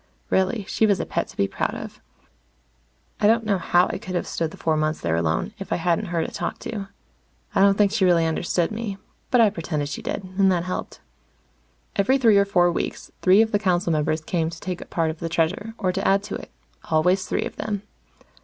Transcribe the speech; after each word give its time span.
Really, 0.31 0.65
she 0.67 0.87
was 0.87 0.99
a 0.99 1.05
pet 1.05 1.27
to 1.27 1.37
be 1.37 1.47
proud 1.47 1.75
of. 1.75 2.01
I 3.19 3.27
don't 3.27 3.45
know 3.45 3.59
how 3.59 3.85
I 3.93 3.99
could 3.99 4.15
have 4.15 4.25
stood 4.25 4.49
the 4.49 4.57
four 4.57 4.75
months 4.75 4.99
there 4.99 5.15
alone, 5.15 5.53
if 5.59 5.71
I 5.71 5.75
hadn't 5.75 6.05
her 6.05 6.25
to 6.25 6.33
talk 6.33 6.57
to. 6.61 6.87
I 7.53 7.61
don't 7.61 7.77
think 7.77 7.91
she 7.91 8.03
really 8.03 8.25
understood 8.25 8.71
me, 8.71 8.97
but 9.29 9.39
I 9.41 9.51
pretended 9.51 9.89
she 9.89 10.01
did, 10.01 10.23
and 10.39 10.51
that 10.51 10.63
helped. 10.63 11.01
Every 11.97 12.17
three 12.17 12.39
or 12.39 12.45
four 12.45 12.71
weeks, 12.71 13.11
three 13.21 13.43
of 13.43 13.51
the 13.51 13.59
council 13.59 13.91
members 13.93 14.21
came 14.21 14.49
to 14.49 14.59
take 14.59 14.81
a 14.81 14.85
part 14.85 15.11
of 15.11 15.19
the 15.19 15.29
Treasure, 15.29 15.75
or 15.77 15.91
to 15.91 16.07
add 16.07 16.23
to 16.23 16.35
it. 16.35 16.49
Always 16.89 17.27
three 17.27 17.45
of 17.45 17.57
them. 17.57 17.83